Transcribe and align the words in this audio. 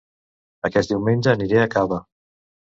Aquest 0.69 0.95
diumenge 0.95 1.31
aniré 1.35 1.63
a 1.67 1.71
Cava 1.79 2.03